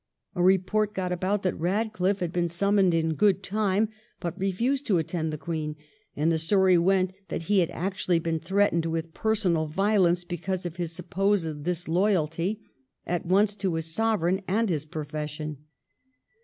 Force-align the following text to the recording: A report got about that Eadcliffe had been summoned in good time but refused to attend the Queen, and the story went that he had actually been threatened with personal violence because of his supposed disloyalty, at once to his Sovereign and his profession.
A 0.33 0.41
report 0.41 0.95
got 0.95 1.11
about 1.11 1.43
that 1.43 1.59
Eadcliffe 1.63 2.21
had 2.21 2.33
been 2.33 2.47
summoned 2.49 2.91
in 2.95 3.13
good 3.13 3.43
time 3.43 3.87
but 4.19 4.35
refused 4.35 4.87
to 4.87 4.97
attend 4.97 5.31
the 5.31 5.37
Queen, 5.37 5.75
and 6.15 6.31
the 6.31 6.39
story 6.39 6.75
went 6.75 7.13
that 7.27 7.43
he 7.43 7.59
had 7.59 7.69
actually 7.69 8.17
been 8.17 8.39
threatened 8.39 8.87
with 8.87 9.13
personal 9.13 9.67
violence 9.67 10.23
because 10.23 10.65
of 10.65 10.77
his 10.77 10.91
supposed 10.91 11.61
disloyalty, 11.65 12.61
at 13.05 13.27
once 13.27 13.53
to 13.53 13.75
his 13.75 13.93
Sovereign 13.93 14.41
and 14.47 14.69
his 14.69 14.85
profession. 14.85 15.65